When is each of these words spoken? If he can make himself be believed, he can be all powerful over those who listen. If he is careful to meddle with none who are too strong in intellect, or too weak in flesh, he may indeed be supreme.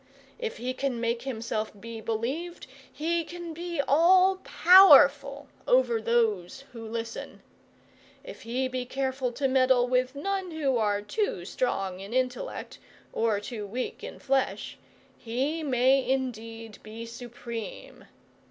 If 0.39 0.57
he 0.57 0.73
can 0.73 0.99
make 0.99 1.21
himself 1.21 1.79
be 1.79 2.01
believed, 2.01 2.65
he 2.91 3.23
can 3.23 3.53
be 3.53 3.81
all 3.87 4.37
powerful 4.37 5.45
over 5.67 6.01
those 6.01 6.61
who 6.73 6.83
listen. 6.87 7.43
If 8.23 8.41
he 8.41 8.65
is 8.65 8.87
careful 8.89 9.31
to 9.33 9.47
meddle 9.47 9.87
with 9.87 10.15
none 10.15 10.49
who 10.49 10.75
are 10.79 11.03
too 11.03 11.45
strong 11.45 11.99
in 11.99 12.15
intellect, 12.15 12.79
or 13.13 13.39
too 13.39 13.67
weak 13.67 14.03
in 14.03 14.17
flesh, 14.17 14.75
he 15.19 15.61
may 15.61 16.03
indeed 16.09 16.79
be 16.81 17.05
supreme. 17.05 18.05